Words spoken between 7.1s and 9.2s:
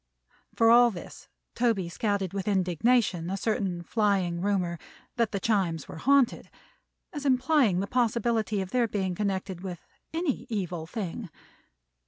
as implying the possibility of their being